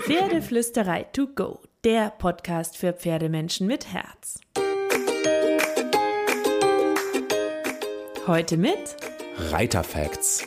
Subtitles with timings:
[0.00, 4.38] Pferdeflüsterei to go, der Podcast für Pferdemenschen mit Herz.
[8.26, 8.96] Heute mit
[9.50, 10.46] Reiterfacts.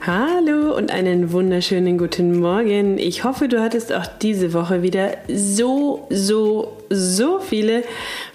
[0.00, 2.96] Hallo und einen wunderschönen guten Morgen.
[2.96, 7.82] Ich hoffe, du hattest auch diese Woche wieder so, so, so viele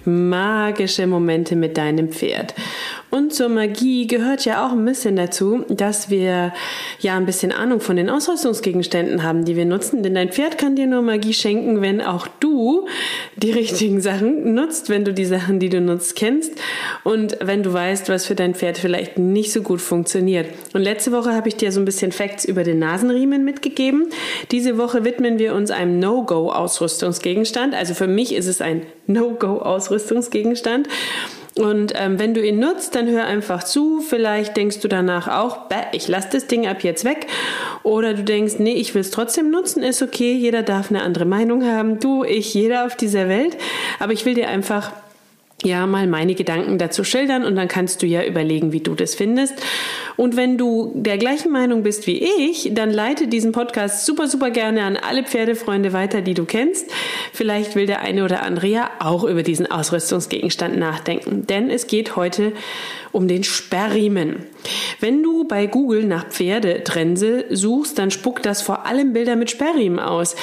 [0.05, 2.54] magische Momente mit deinem Pferd.
[3.11, 6.53] Und zur Magie gehört ja auch ein bisschen dazu, dass wir
[6.99, 10.02] ja ein bisschen Ahnung von den Ausrüstungsgegenständen haben, die wir nutzen.
[10.02, 12.88] Denn dein Pferd kann dir nur Magie schenken, wenn auch du
[13.35, 16.53] die richtigen Sachen nutzt, wenn du die Sachen, die du nutzt, kennst
[17.03, 20.47] und wenn du weißt, was für dein Pferd vielleicht nicht so gut funktioniert.
[20.73, 24.07] Und letzte Woche habe ich dir so ein bisschen Facts über den Nasenriemen mitgegeben.
[24.52, 27.75] Diese Woche widmen wir uns einem No-Go-Ausrüstungsgegenstand.
[27.75, 30.88] Also für mich ist es ein No-Go-Ausrüstungsgegenstand.
[31.61, 33.99] Und ähm, wenn du ihn nutzt, dann hör einfach zu.
[34.02, 37.27] Vielleicht denkst du danach auch, ich lasse das Ding ab jetzt weg.
[37.83, 40.33] Oder du denkst, nee, ich will es trotzdem nutzen, ist okay.
[40.33, 41.99] Jeder darf eine andere Meinung haben.
[41.99, 43.58] Du, ich, jeder auf dieser Welt.
[43.99, 44.91] Aber ich will dir einfach
[45.64, 49.16] ja mal meine Gedanken dazu schildern und dann kannst du ja überlegen, wie du das
[49.16, 49.54] findest.
[50.17, 54.52] Und wenn du der gleichen Meinung bist wie ich, dann leite diesen Podcast super, super
[54.52, 56.89] gerne an alle Pferdefreunde weiter, die du kennst.
[57.34, 62.16] Vielleicht will der eine oder andere ja auch über diesen Ausrüstungsgegenstand nachdenken, denn es geht
[62.16, 62.52] heute um
[63.28, 64.45] den Sperrriemen.
[65.00, 70.00] Wenn du bei Google nach Pferdetrense suchst, dann spuckt das vor allem Bilder mit Sperrriemen
[70.00, 70.36] aus.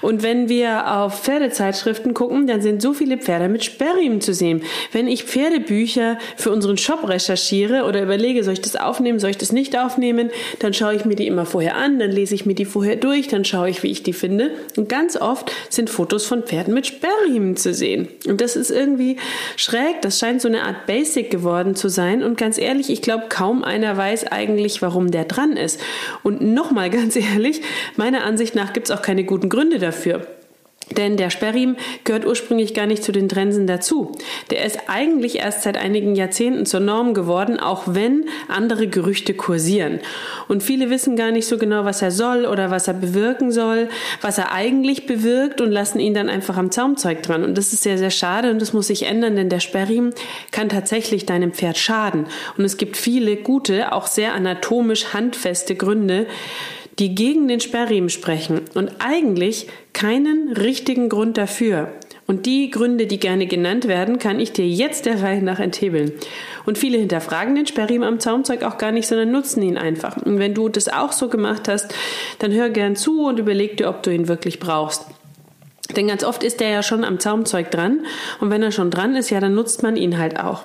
[0.00, 4.62] Und wenn wir auf Pferdezeitschriften gucken, dann sind so viele Pferde mit Sperrriemen zu sehen.
[4.92, 9.38] Wenn ich Pferdebücher für unseren Shop recherchiere oder überlege, soll ich das aufnehmen, soll ich
[9.38, 10.30] das nicht aufnehmen,
[10.60, 13.28] dann schaue ich mir die immer vorher an, dann lese ich mir die vorher durch,
[13.28, 14.52] dann schaue ich, wie ich die finde.
[14.76, 18.08] Und ganz oft sind Fotos von Pferden mit Sperrriemen zu sehen.
[18.28, 19.16] Und das ist irgendwie
[19.56, 22.13] schräg, das scheint so eine Art Basic geworden zu sein.
[22.22, 25.80] Und ganz ehrlich, ich glaube, kaum einer weiß eigentlich, warum der dran ist.
[26.22, 27.62] Und nochmal ganz ehrlich,
[27.96, 30.26] meiner Ansicht nach gibt es auch keine guten Gründe dafür.
[30.90, 34.12] Denn der Sperrriemen gehört ursprünglich gar nicht zu den Trensen dazu.
[34.50, 40.00] Der ist eigentlich erst seit einigen Jahrzehnten zur Norm geworden, auch wenn andere Gerüchte kursieren.
[40.46, 43.88] Und viele wissen gar nicht so genau, was er soll oder was er bewirken soll,
[44.20, 47.44] was er eigentlich bewirkt und lassen ihn dann einfach am Zaumzeug dran.
[47.44, 50.14] Und das ist sehr, sehr schade und das muss sich ändern, denn der Sperrriemen
[50.50, 52.26] kann tatsächlich deinem Pferd schaden.
[52.58, 56.26] Und es gibt viele gute, auch sehr anatomisch handfeste Gründe,
[56.98, 61.92] die gegen den Sperrriemen sprechen und eigentlich keinen richtigen Grund dafür.
[62.26, 66.12] Und die Gründe, die gerne genannt werden, kann ich dir jetzt der Reihe nach enthebeln.
[66.64, 70.16] Und viele hinterfragen den Sperrriemen am Zaumzeug auch gar nicht, sondern nutzen ihn einfach.
[70.16, 71.94] Und wenn du das auch so gemacht hast,
[72.38, 75.04] dann hör gern zu und überleg dir, ob du ihn wirklich brauchst.
[75.96, 78.06] Denn ganz oft ist der ja schon am Zaumzeug dran.
[78.40, 80.64] Und wenn er schon dran ist, ja, dann nutzt man ihn halt auch.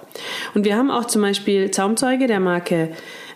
[0.55, 2.89] Und wir haben auch zum Beispiel Zaumzeuge der Marke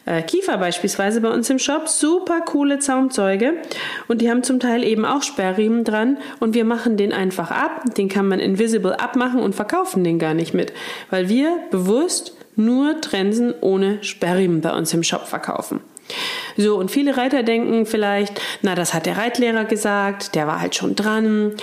[0.05, 1.87] äh, Kiefer beispielsweise bei uns im Shop.
[1.87, 3.53] Super coole Zaumzeuge.
[4.07, 6.17] Und die haben zum Teil eben auch Sperrriemen dran.
[6.39, 7.83] Und wir machen den einfach ab.
[7.95, 10.73] Den kann man invisible abmachen und verkaufen den gar nicht mit.
[11.09, 15.81] Weil wir bewusst nur Trensen ohne Sperrriemen bei uns im Shop verkaufen.
[16.55, 20.75] So, und viele Reiter denken vielleicht, na, das hat der Reitlehrer gesagt, der war halt
[20.75, 21.53] schon dran,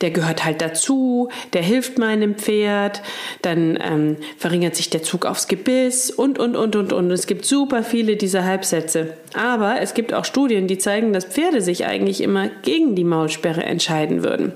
[0.00, 3.02] der gehört halt dazu, der hilft meinem Pferd,
[3.42, 7.10] dann ähm, verringert sich der Zug aufs Gebiss und, und, und, und, und.
[7.10, 9.16] Es gibt super viele dieser Halbsätze.
[9.32, 13.62] Aber es gibt auch Studien, die zeigen, dass Pferde sich eigentlich immer gegen die Maulsperre
[13.62, 14.52] entscheiden würden.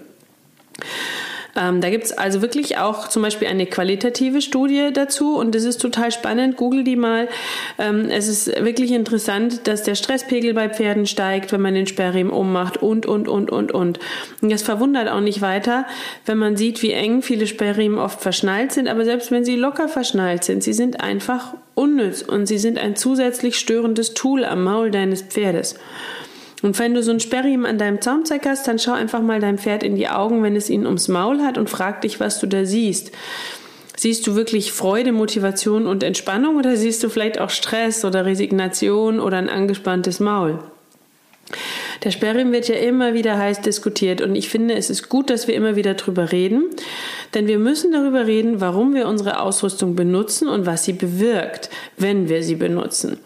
[1.59, 5.65] Ähm, da gibt es also wirklich auch zum Beispiel eine qualitative Studie dazu und das
[5.65, 6.57] ist total spannend.
[6.57, 7.29] Google die mal.
[7.79, 12.33] Ähm, es ist wirklich interessant, dass der Stresspegel bei Pferden steigt, wenn man den Sperrriemen
[12.33, 13.99] ummacht und, und, und, und, und.
[14.41, 15.87] Und das verwundert auch nicht weiter,
[16.27, 19.89] wenn man sieht, wie eng viele Sperrriemen oft verschnallt sind, aber selbst wenn sie locker
[19.89, 24.91] verschnallt sind, sie sind einfach unnütz und sie sind ein zusätzlich störendes Tool am Maul
[24.91, 25.75] deines Pferdes.
[26.63, 29.59] Und wenn du so ein Sperrriemen an deinem Zaumzeug hast, dann schau einfach mal deinem
[29.59, 32.47] Pferd in die Augen, wenn es ihn ums Maul hat und frag dich, was du
[32.47, 33.13] da siehst.
[33.97, 39.19] Siehst du wirklich Freude, Motivation und Entspannung oder siehst du vielleicht auch Stress oder Resignation
[39.19, 40.59] oder ein angespanntes Maul?
[42.05, 45.49] Der Sperrriemen wird ja immer wieder heiß diskutiert und ich finde, es ist gut, dass
[45.49, 46.67] wir immer wieder drüber reden,
[47.35, 52.29] denn wir müssen darüber reden, warum wir unsere Ausrüstung benutzen und was sie bewirkt, wenn
[52.29, 53.19] wir sie benutzen.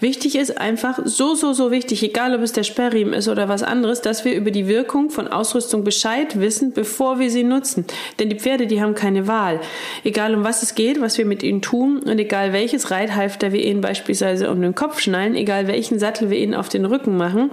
[0.00, 3.62] Wichtig ist einfach so, so, so wichtig, egal ob es der Sperrriemen ist oder was
[3.62, 7.84] anderes, dass wir über die Wirkung von Ausrüstung Bescheid wissen, bevor wir sie nutzen.
[8.18, 9.60] Denn die Pferde, die haben keine Wahl.
[10.04, 13.64] Egal um was es geht, was wir mit ihnen tun und egal welches Reithalfter wir
[13.64, 17.50] ihnen beispielsweise um den Kopf schnallen, egal welchen Sattel wir ihnen auf den Rücken machen,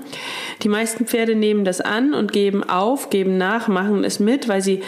[0.63, 4.61] die meisten Pferde nehmen das an und geben auf, geben nach, machen es mit, weil
[4.61, 4.81] sie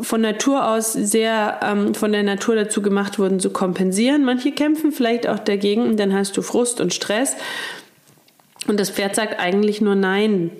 [0.00, 4.24] von Natur aus sehr ähm, von der Natur dazu gemacht wurden, zu kompensieren.
[4.24, 7.36] Manche kämpfen vielleicht auch dagegen und dann hast du Frust und Stress.
[8.68, 10.50] Und das Pferd sagt eigentlich nur Nein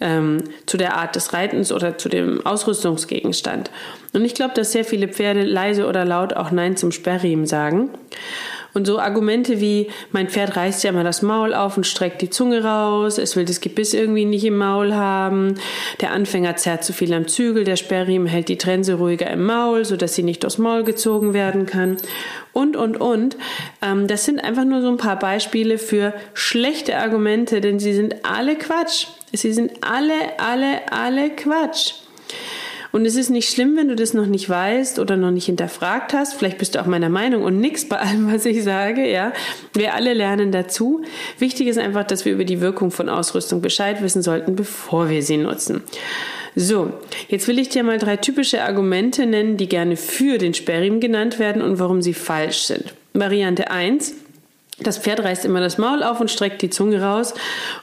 [0.00, 3.70] ähm, zu der Art des Reitens oder zu dem Ausrüstungsgegenstand.
[4.12, 7.90] Und ich glaube, dass sehr viele Pferde leise oder laut auch Nein zum Sperrriemen sagen.
[8.74, 12.30] Und so Argumente wie, mein Pferd reißt ja immer das Maul auf und streckt die
[12.30, 15.54] Zunge raus, es will das Gebiss irgendwie nicht im Maul haben,
[16.00, 19.84] der Anfänger zerrt zu viel am Zügel, der Sperrriemen hält die Trense ruhiger im Maul,
[19.84, 21.96] sodass sie nicht aufs Maul gezogen werden kann.
[22.52, 23.36] Und, und, und.
[23.80, 28.24] Ähm, das sind einfach nur so ein paar Beispiele für schlechte Argumente, denn sie sind
[28.24, 29.06] alle Quatsch.
[29.32, 31.94] Sie sind alle, alle, alle Quatsch.
[32.94, 36.12] Und es ist nicht schlimm, wenn du das noch nicht weißt oder noch nicht hinterfragt
[36.12, 36.34] hast.
[36.34, 39.32] Vielleicht bist du auch meiner Meinung und nix bei allem, was ich sage, ja.
[39.72, 41.02] Wir alle lernen dazu.
[41.40, 45.24] Wichtig ist einfach, dass wir über die Wirkung von Ausrüstung Bescheid wissen sollten, bevor wir
[45.24, 45.82] sie nutzen.
[46.54, 46.92] So,
[47.26, 51.40] jetzt will ich dir mal drei typische Argumente nennen, die gerne für den Sperrriemen genannt
[51.40, 52.94] werden und warum sie falsch sind.
[53.12, 54.14] Variante 1.
[54.80, 57.32] Das Pferd reißt immer das Maul auf und streckt die Zunge raus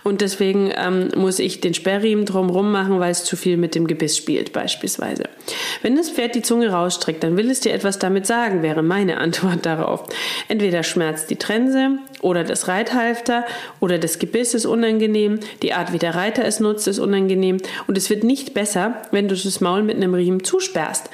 [0.04, 3.88] und deswegen ähm, muss ich den Sperrriemen drumherum machen, weil es zu viel mit dem
[3.88, 5.24] Gebiss spielt beispielsweise.
[5.82, 9.20] Wenn das Pferd die Zunge rausstreckt, dann will es dir etwas damit sagen, wäre meine
[9.20, 10.04] Antwort darauf.
[10.50, 13.46] Entweder schmerzt die Trense oder das Reithalfter
[13.80, 17.58] oder das Gebiss ist unangenehm, die Art wie der Reiter es nutzt ist unangenehm
[17.88, 21.10] und es wird nicht besser, wenn du das Maul mit einem Riemen zusperrst,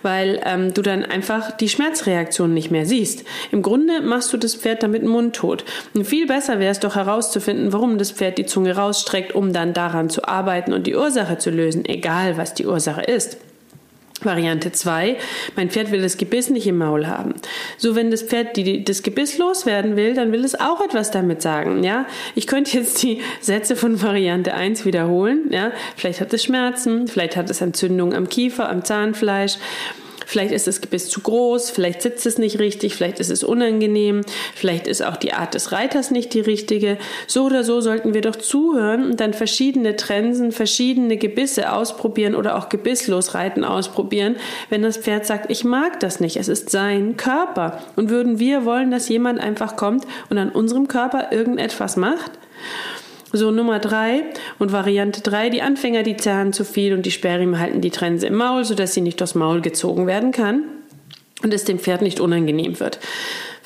[0.00, 3.24] weil ähm, du dann einfach die Schmerzreaktion nicht mehr siehst.
[3.52, 5.64] Im Grunde machst du das Pferd damit mundtot.
[5.94, 9.74] Und viel besser wäre es doch herauszufinden, warum das Pferd die Zunge rausstreckt, um dann
[9.74, 13.38] daran zu arbeiten und die Ursache zu lösen, egal was die Ursache ist.
[14.22, 15.16] Variante 2,
[15.54, 17.34] mein Pferd will das Gebiss nicht im Maul haben.
[17.76, 21.40] So, wenn das Pferd die, das Gebiss loswerden will, dann will es auch etwas damit
[21.40, 22.04] sagen, ja.
[22.34, 25.70] Ich könnte jetzt die Sätze von Variante 1 wiederholen, ja.
[25.96, 29.58] Vielleicht hat es Schmerzen, vielleicht hat es Entzündung am Kiefer, am Zahnfleisch,
[30.28, 34.20] Vielleicht ist das Gebiss zu groß, vielleicht sitzt es nicht richtig, vielleicht ist es unangenehm,
[34.54, 36.98] vielleicht ist auch die Art des Reiters nicht die richtige.
[37.26, 42.58] So oder so sollten wir doch zuhören und dann verschiedene Trensen, verschiedene Gebisse ausprobieren oder
[42.58, 44.36] auch gebisslos reiten ausprobieren,
[44.68, 47.82] wenn das Pferd sagt, ich mag das nicht, es ist sein Körper.
[47.96, 52.32] Und würden wir wollen, dass jemand einfach kommt und an unserem Körper irgendetwas macht?
[53.32, 54.24] So Nummer drei
[54.58, 58.26] und Variante drei, die Anfänger, die zerren zu viel und die Sperrriemen halten die Trense
[58.26, 60.64] im Maul, sodass sie nicht durchs Maul gezogen werden kann
[61.42, 62.98] und es dem Pferd nicht unangenehm wird.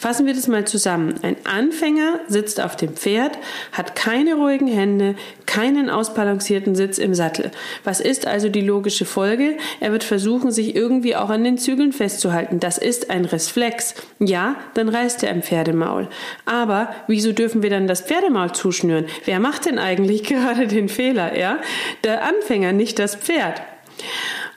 [0.02, 1.14] Fassen wir das mal zusammen.
[1.22, 3.38] Ein Anfänger sitzt auf dem Pferd,
[3.70, 5.14] hat keine ruhigen Hände,
[5.46, 7.52] keinen ausbalancierten Sitz im Sattel.
[7.84, 9.56] Was ist also die logische Folge?
[9.78, 12.58] Er wird versuchen, sich irgendwie auch an den Zügeln festzuhalten.
[12.58, 13.94] Das ist ein Reflex.
[14.18, 16.08] Ja, dann reißt er im Pferdemaul.
[16.46, 19.06] Aber wieso dürfen wir dann das Pferdemaul zuschnüren?
[19.24, 21.38] Wer macht denn eigentlich gerade den Fehler?
[21.38, 21.58] Ja,
[22.02, 23.62] der Anfänger, nicht das Pferd.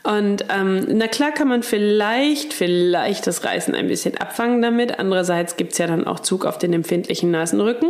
[0.06, 5.00] Und ähm, na klar kann man vielleicht, vielleicht das Reißen ein bisschen abfangen damit.
[5.00, 7.90] Andererseits gibt's ja dann auch Zug auf den empfindlichen Nasenrücken.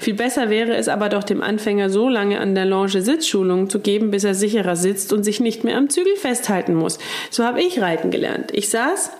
[0.00, 3.80] Viel besser wäre es aber doch dem Anfänger so lange an der Longe Sitzschulungen zu
[3.80, 6.98] geben, bis er sicherer sitzt und sich nicht mehr am Zügel festhalten muss.
[7.30, 8.50] So habe ich reiten gelernt.
[8.52, 9.10] Ich saß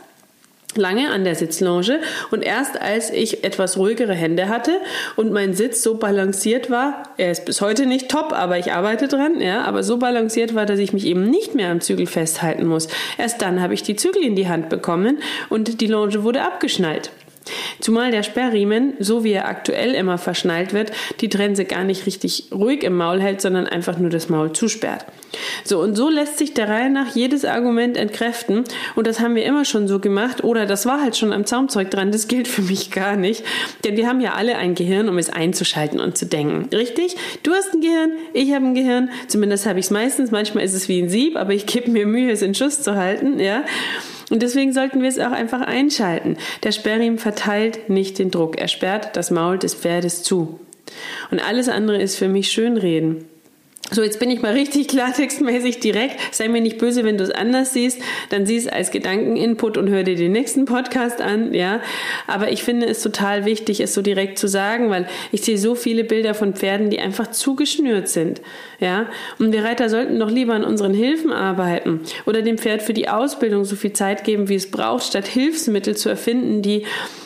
[0.76, 2.00] lange an der Sitzlounge
[2.30, 4.80] und erst als ich etwas ruhigere Hände hatte
[5.16, 9.08] und mein Sitz so balanciert war, er ist bis heute nicht top, aber ich arbeite
[9.08, 12.66] dran, ja, aber so balanciert war, dass ich mich eben nicht mehr am Zügel festhalten
[12.66, 12.88] muss.
[13.18, 15.18] Erst dann habe ich die Zügel in die Hand bekommen
[15.48, 17.10] und die Longe wurde abgeschnallt.
[17.80, 22.48] Zumal der Sperrriemen, so wie er aktuell immer verschnallt wird, die Trense gar nicht richtig
[22.52, 25.04] ruhig im Maul hält, sondern einfach nur das Maul zusperrt.
[25.64, 28.64] So, und so lässt sich der Reihe nach jedes Argument entkräften.
[28.94, 30.44] Und das haben wir immer schon so gemacht.
[30.44, 32.12] Oder das war halt schon am Zaumzeug dran.
[32.12, 33.44] Das gilt für mich gar nicht.
[33.84, 36.68] Denn wir haben ja alle ein Gehirn, um es einzuschalten und zu denken.
[36.74, 37.16] Richtig?
[37.42, 39.10] Du hast ein Gehirn, ich habe ein Gehirn.
[39.28, 40.30] Zumindest habe ich es meistens.
[40.30, 42.94] Manchmal ist es wie ein Sieb, aber ich gebe mir Mühe, es in Schuss zu
[42.94, 43.38] halten.
[43.40, 43.64] Ja.
[44.30, 46.36] Und deswegen sollten wir es auch einfach einschalten.
[46.62, 48.58] Der Sperrriemen verteilt nicht den Druck.
[48.58, 50.60] Er sperrt das Maul des Pferdes zu.
[51.30, 53.26] Und alles andere ist für mich Schönreden.
[53.90, 56.16] So, jetzt bin ich mal richtig klartextmäßig direkt.
[56.34, 58.00] Sei mir nicht böse, wenn du es anders siehst.
[58.30, 61.80] Dann sieh es als Gedankeninput und hör dir den nächsten Podcast an, ja.
[62.26, 65.74] Aber ich finde es total wichtig, es so direkt zu sagen, weil ich sehe so
[65.74, 68.40] viele Bilder von Pferden, die einfach zugeschnürt sind,
[68.80, 69.06] ja.
[69.38, 73.08] Und wir Reiter sollten doch lieber an unseren Hilfen arbeiten oder dem Pferd für die
[73.08, 76.84] Ausbildung so viel Zeit geben, wie es braucht, statt Hilfsmittel zu erfinden, die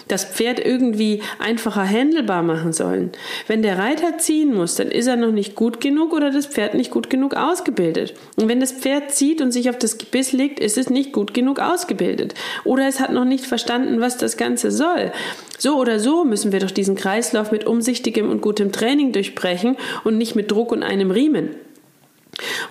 [0.09, 3.12] das Pferd irgendwie einfacher händelbar machen sollen.
[3.47, 6.58] Wenn der Reiter ziehen muss, dann ist er noch nicht gut genug oder das Pferd
[6.75, 8.15] nicht gut genug ausgebildet.
[8.37, 11.35] Und wenn das Pferd zieht und sich auf das Gebiss legt, ist es nicht gut
[11.35, 12.35] genug ausgebildet.
[12.65, 15.12] Oder es hat noch nicht verstanden, was das Ganze soll.
[15.59, 20.19] So oder so müssen wir doch diesen Kreislauf mit umsichtigem und gutem Training durchbrechen und
[20.19, 21.50] nicht mit Druck und einem Riemen.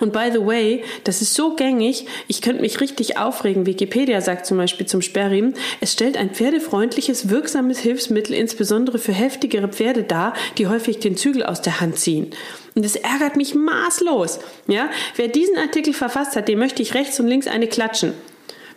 [0.00, 3.66] Und by the way, das ist so gängig, ich könnte mich richtig aufregen.
[3.66, 9.68] Wikipedia sagt zum Beispiel zum Sperrriemen, es stellt ein pferdefreundliches, wirksames Hilfsmittel insbesondere für heftigere
[9.68, 12.30] Pferde dar, die häufig den Zügel aus der Hand ziehen.
[12.78, 14.38] Und das ärgert mich maßlos.
[14.68, 18.12] Ja, wer diesen Artikel verfasst hat, dem möchte ich rechts und links eine klatschen.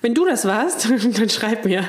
[0.01, 0.89] Wenn du das warst,
[1.19, 1.83] dann schreib mir.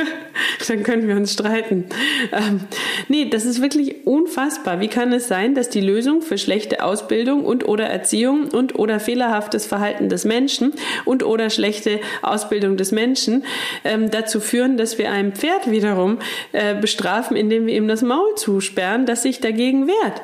[0.66, 1.84] dann können wir uns streiten.
[2.32, 2.62] Ähm,
[3.06, 4.80] nee, das ist wirklich unfassbar.
[4.80, 8.98] Wie kann es sein, dass die Lösung für schlechte Ausbildung und oder Erziehung und oder
[8.98, 10.72] fehlerhaftes Verhalten des Menschen
[11.04, 13.44] und oder schlechte Ausbildung des Menschen
[13.84, 16.18] ähm, dazu führen, dass wir ein Pferd wiederum
[16.50, 20.20] äh, bestrafen, indem wir ihm das Maul zusperren, das sich dagegen wehrt?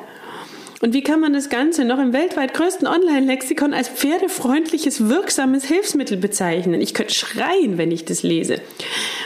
[0.81, 6.17] Und wie kann man das Ganze noch im weltweit größten Online-Lexikon als pferdefreundliches, wirksames Hilfsmittel
[6.17, 6.81] bezeichnen?
[6.81, 8.59] Ich könnte schreien, wenn ich das lese.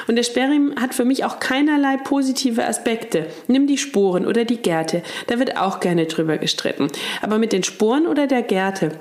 [0.07, 3.27] Und der Sperrim hat für mich auch keinerlei positive Aspekte.
[3.47, 5.01] Nimm die Sporen oder die Gärte.
[5.27, 6.89] Da wird auch gerne drüber gestritten.
[7.21, 8.91] Aber mit den Sporen oder der Gärte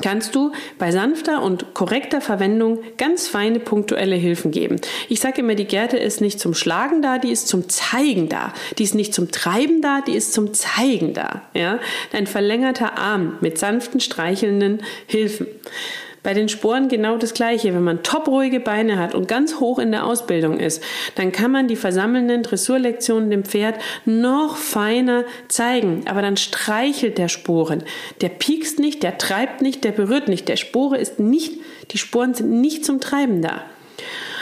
[0.00, 4.76] kannst du bei sanfter und korrekter Verwendung ganz feine punktuelle Hilfen geben.
[5.08, 8.52] Ich sage immer, die Gerte ist nicht zum Schlagen da, die ist zum Zeigen da.
[8.78, 11.42] Die ist nicht zum Treiben da, die ist zum Zeigen da.
[11.54, 11.78] Ja?
[12.12, 15.46] Ein verlängerter Arm mit sanften, streichelnden Hilfen.
[16.22, 17.72] Bei den Sporen genau das Gleiche.
[17.74, 20.82] Wenn man topruhige Beine hat und ganz hoch in der Ausbildung ist,
[21.14, 26.02] dann kann man die versammelnden Dressurlektionen dem Pferd noch feiner zeigen.
[26.06, 27.84] Aber dann streichelt der Sporen.
[28.20, 30.48] Der piekst nicht, der treibt nicht, der berührt nicht.
[30.48, 31.54] Der Spore ist nicht,
[31.90, 33.62] die Sporen sind nicht zum Treiben da.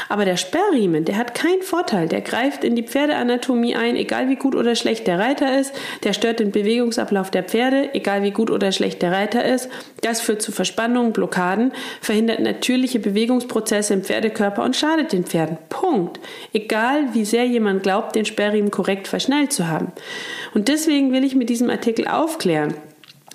[0.08, 2.08] Aber der Sperrriemen, der hat keinen Vorteil.
[2.08, 5.72] Der greift in die Pferdeanatomie ein, egal wie gut oder schlecht der Reiter ist.
[6.04, 9.68] Der stört den Bewegungsablauf der Pferde, egal wie gut oder schlecht der Reiter ist.
[10.00, 15.58] Das führt zu Verspannungen, Blockaden, verhindert natürliche Bewegungsprozesse im Pferdekörper und schadet den Pferden.
[15.68, 16.20] Punkt.
[16.52, 19.92] Egal wie sehr jemand glaubt, den Sperrriemen korrekt verschnallt zu haben.
[20.54, 22.74] Und deswegen will ich mit diesem Artikel aufklären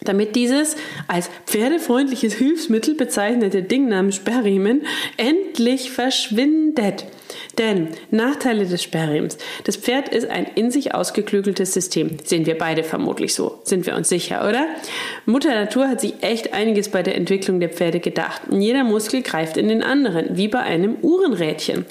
[0.01, 0.75] damit dieses
[1.07, 4.85] als pferdefreundliches Hilfsmittel bezeichnete Ding namens Sperrriemen
[5.17, 7.05] endlich verschwindet.
[7.57, 9.37] Denn Nachteile des Sperrriemens.
[9.63, 12.17] Das Pferd ist ein in sich ausgeklügeltes System.
[12.23, 13.59] Sehen wir beide vermutlich so.
[13.63, 14.65] Sind wir uns sicher, oder?
[15.25, 18.41] Mutter Natur hat sich echt einiges bei der Entwicklung der Pferde gedacht.
[18.49, 21.85] Jeder Muskel greift in den anderen, wie bei einem Uhrenrädchen.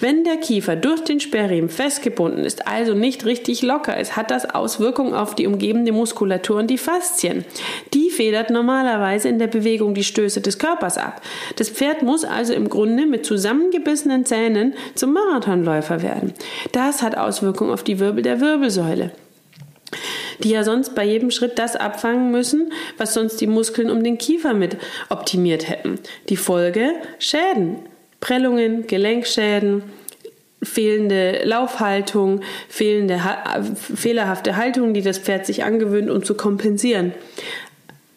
[0.00, 4.50] Wenn der Kiefer durch den Sperrriemen festgebunden ist, also nicht richtig locker ist, hat das
[4.50, 7.44] Auswirkungen auf die umgebende Muskulatur und die Faszien.
[7.92, 11.22] Die federt normalerweise in der Bewegung die Stöße des Körpers ab.
[11.56, 16.32] Das Pferd muss also im Grunde mit zusammengebissenen Zähnen zum Marathonläufer werden.
[16.72, 19.12] Das hat Auswirkungen auf die Wirbel der Wirbelsäule
[20.42, 24.18] die ja sonst bei jedem Schritt das abfangen müssen, was sonst die Muskeln um den
[24.18, 24.76] Kiefer mit
[25.08, 25.98] optimiert hätten.
[26.28, 27.76] Die Folge Schäden,
[28.20, 29.84] Prellungen, Gelenkschäden,
[30.62, 33.20] fehlende Laufhaltung, fehlende
[33.74, 37.12] fehlerhafte Haltung, die das Pferd sich angewöhnt, um zu kompensieren.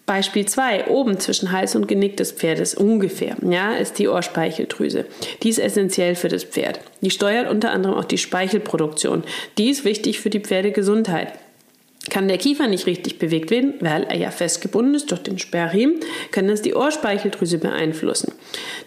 [0.08, 5.06] Beispiel 2, oben zwischen Hals und Genick des Pferdes ungefähr, ja, ist die Ohrspeicheldrüse.
[5.44, 6.80] Die ist essentiell für das Pferd.
[7.02, 9.26] Die steuert unter anderem auch die Speichelproduktion.
[9.58, 11.34] Die ist wichtig für die Pferdegesundheit.
[12.10, 16.00] Kann der Kiefer nicht richtig bewegt werden, weil er ja festgebunden ist durch den Sperrriemen,
[16.32, 18.32] kann das die Ohrspeicheldrüse beeinflussen.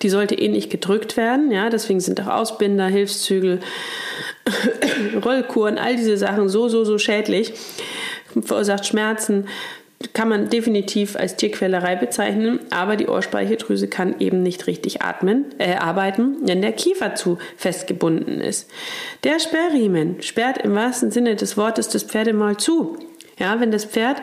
[0.00, 3.60] Die sollte eh gedrückt werden, ja, deswegen sind auch Ausbinder, Hilfszügel,
[5.22, 7.52] Rollkuren, all diese Sachen so, so, so schädlich,
[8.42, 9.48] verursacht Schmerzen,
[10.12, 15.74] kann man definitiv als Tierquälerei bezeichnen, aber die Ohrspeicheldrüse kann eben nicht richtig atmen, äh,
[15.74, 18.70] arbeiten, wenn der Kiefer zu festgebunden ist.
[19.24, 22.98] Der Sperrriemen sperrt im wahrsten Sinne des Wortes das Pferdemaul zu.
[23.38, 24.18] Ja, wenn das Pferd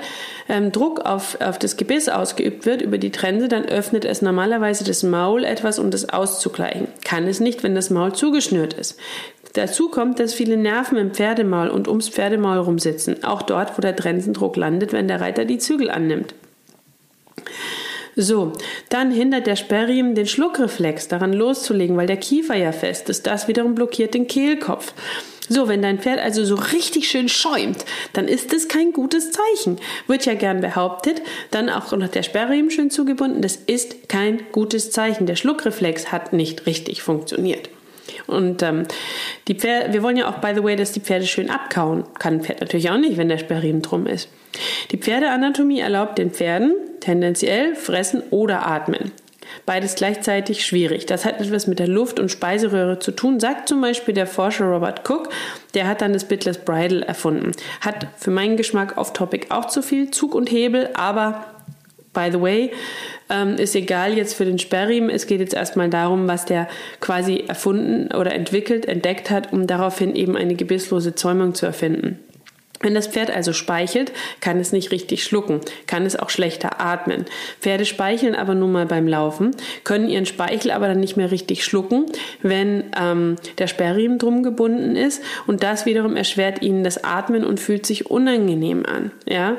[0.48, 4.84] ähm, Druck auf, auf das Gebiss ausgeübt wird über die Trense, dann öffnet es normalerweise
[4.84, 6.88] das Maul etwas, um das auszugleichen.
[7.04, 9.00] Kann es nicht, wenn das Maul zugeschnürt ist.
[9.58, 13.96] Dazu kommt, dass viele Nerven im Pferdemaul und ums Pferdemaul rumsitzen, auch dort, wo der
[13.96, 16.36] Trensendruck landet, wenn der Reiter die Zügel annimmt.
[18.16, 18.54] So,
[18.90, 23.26] dann hindert der Sperrriemen den Schluckreflex daran loszulegen, weil der Kiefer ja fest ist.
[23.26, 24.94] Das wiederum blockiert den Kehlkopf.
[25.50, 27.84] So, wenn dein Pferd also so richtig schön schäumt,
[28.14, 29.80] dann ist es kein gutes Zeichen.
[30.06, 34.92] Wird ja gern behauptet, dann auch noch der Sperrriemen schön zugebunden, das ist kein gutes
[34.92, 35.26] Zeichen.
[35.26, 37.70] Der Schluckreflex hat nicht richtig funktioniert.
[38.28, 38.84] Und ähm,
[39.48, 42.04] die Pferde, wir wollen ja auch, by the way, dass die Pferde schön abkauen.
[42.20, 44.30] Kann ein Pferd natürlich auch nicht, wenn der Sperrriemen drum ist.
[44.92, 49.12] Die Pferdeanatomie erlaubt den Pferden tendenziell fressen oder atmen.
[49.66, 51.06] Beides gleichzeitig schwierig.
[51.06, 54.66] Das hat etwas mit der Luft- und Speiseröhre zu tun, sagt zum Beispiel der Forscher
[54.66, 55.30] Robert Cook.
[55.74, 57.52] Der hat dann das Bitless Bridle erfunden.
[57.82, 61.46] Hat für meinen Geschmack off-topic auch zu viel Zug und Hebel, aber
[62.14, 62.72] by the way,
[63.30, 65.10] ähm, ist egal jetzt für den Sperrriemen.
[65.10, 66.68] Es geht jetzt erstmal darum, was der
[67.00, 72.20] quasi erfunden oder entwickelt, entdeckt hat, um daraufhin eben eine gebisslose Zäumung zu erfinden.
[72.80, 77.26] Wenn das Pferd also speichelt, kann es nicht richtig schlucken, kann es auch schlechter atmen.
[77.60, 81.66] Pferde speicheln aber nun mal beim Laufen, können ihren Speichel aber dann nicht mehr richtig
[81.66, 82.06] schlucken,
[82.44, 87.60] wenn ähm, der Sperrriemen drum gebunden ist und das wiederum erschwert ihnen das Atmen und
[87.60, 89.12] fühlt sich unangenehm an.
[89.28, 89.58] Ja.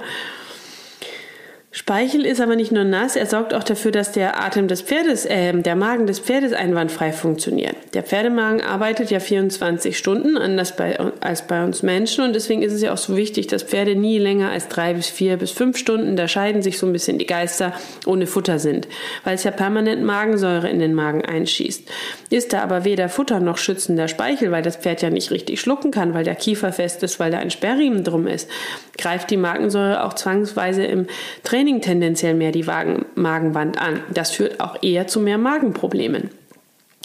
[1.78, 5.24] Speichel ist aber nicht nur nass, er sorgt auch dafür, dass der Atem des Pferdes,
[5.24, 7.76] äh, der Magen des Pferdes einwandfrei funktioniert.
[7.94, 12.72] Der Pferdemagen arbeitet ja 24 Stunden, anders bei, als bei uns Menschen und deswegen ist
[12.72, 15.78] es ja auch so wichtig, dass Pferde nie länger als drei bis vier bis fünf
[15.78, 17.72] Stunden, da scheiden sich so ein bisschen die Geister,
[18.06, 18.88] ohne Futter sind,
[19.22, 21.88] weil es ja permanent Magensäure in den Magen einschießt.
[22.30, 25.92] Ist da aber weder Futter noch schützender Speichel, weil das Pferd ja nicht richtig schlucken
[25.92, 28.50] kann, weil der Kiefer fest ist, weil da ein Sperrriemen drum ist,
[28.98, 31.06] greift die Magensäure auch zwangsweise im
[31.44, 34.00] Training tendenziell mehr die Magenwand an.
[34.12, 36.30] Das führt auch eher zu mehr Magenproblemen.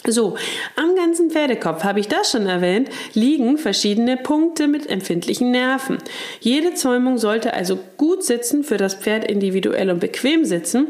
[0.06, 0.36] So,
[0.76, 5.98] am ganzen Pferdekopf, habe ich das schon erwähnt, liegen verschiedene Punkte mit empfindlichen Nerven.
[6.42, 10.90] Jede Zäumung sollte also gut sitzen, für das Pferd individuell und bequem sitzen.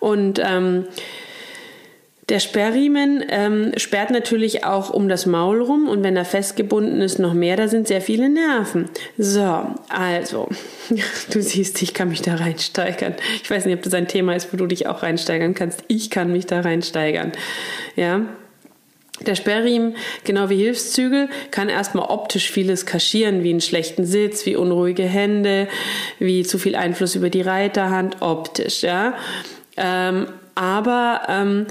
[0.00, 0.86] Und ähm,
[2.30, 7.18] der Sperrriemen ähm, sperrt natürlich auch um das Maul rum und wenn er festgebunden ist,
[7.18, 8.88] noch mehr, da sind sehr viele Nerven.
[9.18, 10.48] So, also,
[11.32, 13.16] du siehst, ich kann mich da reinsteigern.
[13.42, 15.82] Ich weiß nicht, ob das ein Thema ist, wo du dich auch reinsteigern kannst.
[15.88, 17.32] Ich kann mich da reinsteigern.
[17.96, 18.22] Ja.
[19.26, 24.56] Der Sperrriemen, genau wie Hilfszügel, kann erstmal optisch vieles kaschieren, wie einen schlechten Sitz, wie
[24.56, 25.68] unruhige Hände,
[26.18, 29.14] wie zu viel Einfluss über die Reiterhand, optisch, ja.
[29.76, 31.66] Ähm, aber ähm,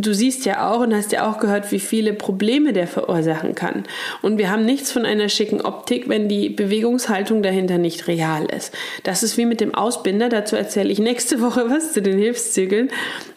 [0.00, 3.82] du siehst ja auch und hast ja auch gehört, wie viele Probleme der verursachen kann.
[4.22, 8.72] Und wir haben nichts von einer schicken Optik, wenn die Bewegungshaltung dahinter nicht real ist.
[9.02, 12.90] Das ist wie mit dem Ausbinder, dazu erzähle ich nächste Woche was zu den Hilfszügeln.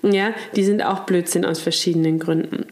[0.03, 2.67] Ja, die sind auch Blödsinn aus verschiedenen Gründen.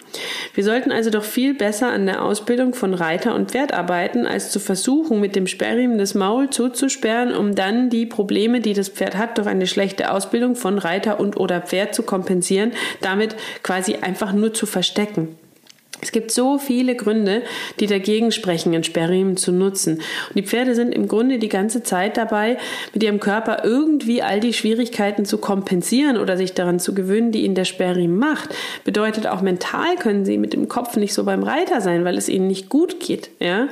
[0.53, 4.51] Wir sollten also doch viel besser an der Ausbildung von Reiter und Pferd arbeiten, als
[4.51, 9.17] zu versuchen, mit dem Sperrriemen das Maul zuzusperren, um dann die Probleme, die das Pferd
[9.17, 13.95] hat, durch eine schlechte Ausbildung von Reiter und oder Pferd zu kompensieren, damit quasi quasi
[13.95, 15.37] einfach nur zu verstecken.
[16.01, 17.43] Es gibt so viele Gründe,
[17.79, 19.95] die dagegen sprechen, einen Sperrriemen zu nutzen.
[19.95, 22.57] Und die Pferde sind im Grunde die ganze Zeit dabei,
[22.93, 27.43] mit ihrem Körper irgendwie all die Schwierigkeiten zu kompensieren oder sich daran zu gewöhnen, die
[27.43, 28.49] ihnen der Sperrriemen macht.
[28.85, 32.29] Bedeutet auch mental können sie mit dem Kopf nicht so beim Reiter sein, weil es
[32.29, 33.67] ihnen nicht gut geht, ja.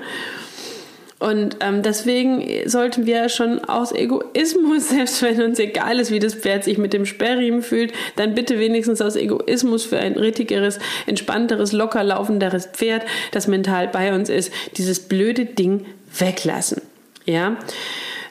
[1.20, 6.36] Und ähm, deswegen sollten wir schon aus Egoismus, selbst wenn uns egal ist, wie das
[6.36, 11.72] Pferd sich mit dem Sperrriemen fühlt, dann bitte wenigstens aus Egoismus für ein rittigeres, entspannteres,
[11.72, 15.86] locker laufenderes Pferd, das mental bei uns ist, dieses blöde Ding
[16.18, 16.82] weglassen.
[17.26, 17.58] Ja.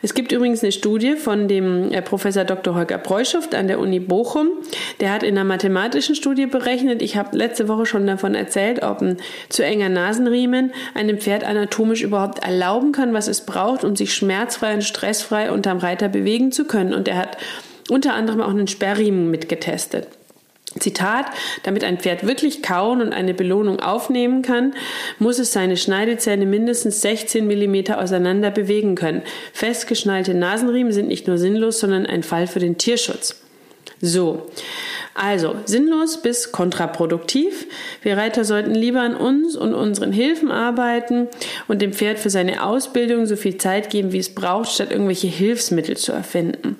[0.02, 2.74] Es gibt übrigens eine Studie von dem äh, Professor Dr.
[2.74, 4.48] Holger Breuschuft an der Uni Bochum.
[5.00, 9.00] Der hat in einer mathematischen Studie berechnet, ich habe letzte Woche schon davon erzählt, ob
[9.00, 9.16] ein
[9.48, 14.74] zu enger Nasenriemen einem Pferd anatomisch überhaupt erlauben kann, was es braucht, um sich schmerzfrei
[14.74, 16.94] und stressfrei unterm Reiter bewegen zu können.
[16.94, 17.38] Und er hat
[17.88, 20.08] unter anderem auch einen Sperrriemen mitgetestet.
[20.80, 21.26] Zitat,
[21.62, 24.74] damit ein Pferd wirklich kauen und eine Belohnung aufnehmen kann,
[25.18, 29.22] muss es seine Schneidezähne mindestens 16 mm auseinander bewegen können.
[29.52, 33.45] Festgeschnallte Nasenriemen sind nicht nur sinnlos, sondern ein Fall für den Tierschutz.
[34.00, 34.50] So,
[35.14, 37.66] also sinnlos bis kontraproduktiv.
[38.02, 41.28] Wir Reiter sollten lieber an uns und unseren Hilfen arbeiten
[41.68, 45.28] und dem Pferd für seine Ausbildung so viel Zeit geben, wie es braucht, statt irgendwelche
[45.28, 46.78] Hilfsmittel zu erfinden.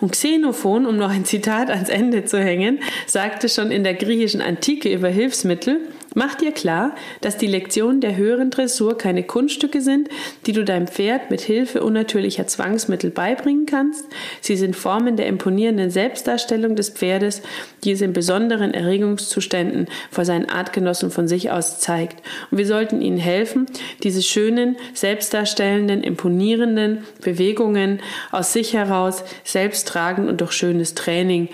[0.00, 4.42] Und Xenophon, um noch ein Zitat ans Ende zu hängen, sagte schon in der griechischen
[4.42, 5.80] Antike über Hilfsmittel,
[6.14, 10.08] Mach dir klar, dass die Lektionen der höheren Dressur keine Kunststücke sind,
[10.46, 14.06] die du deinem Pferd mit Hilfe unnatürlicher Zwangsmittel beibringen kannst.
[14.40, 17.42] Sie sind Formen der imponierenden Selbstdarstellung des Pferdes,
[17.84, 22.22] die es in besonderen Erregungszuständen vor seinen Artgenossen von sich aus zeigt.
[22.50, 23.66] Und wir sollten ihnen helfen,
[24.02, 28.00] diese schönen, selbstdarstellenden, imponierenden Bewegungen
[28.32, 31.50] aus sich heraus selbst tragen und durch schönes Training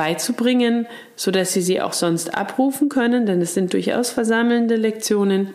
[0.00, 5.52] beizubringen, sodass sie sie auch sonst abrufen können, denn es sind durchaus versammelnde Lektionen,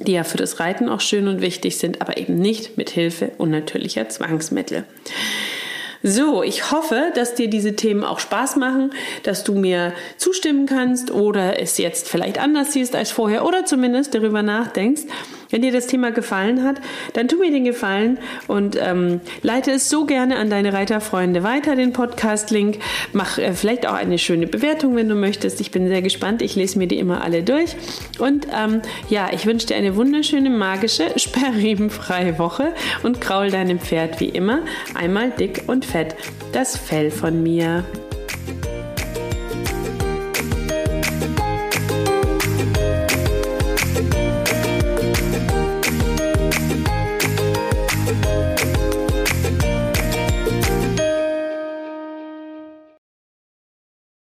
[0.00, 3.32] die ja für das Reiten auch schön und wichtig sind, aber eben nicht mit Hilfe
[3.38, 4.84] unnatürlicher Zwangsmittel.
[6.02, 8.90] So, ich hoffe, dass dir diese Themen auch Spaß machen,
[9.22, 14.14] dass du mir zustimmen kannst oder es jetzt vielleicht anders siehst als vorher oder zumindest
[14.14, 15.04] darüber nachdenkst.
[15.50, 16.80] Wenn dir das Thema gefallen hat,
[17.12, 21.76] dann tu mir den Gefallen und ähm, leite es so gerne an deine Reiterfreunde weiter,
[21.76, 22.78] den Podcast-Link.
[23.12, 25.60] Mach äh, vielleicht auch eine schöne Bewertung, wenn du möchtest.
[25.60, 26.42] Ich bin sehr gespannt.
[26.42, 27.76] Ich lese mir die immer alle durch.
[28.18, 34.20] Und ähm, ja, ich wünsche dir eine wunderschöne, magische, sperrriemenfreie Woche und kraul deinem Pferd
[34.20, 34.60] wie immer
[34.94, 36.14] einmal dick und fett
[36.52, 37.84] das Fell von mir.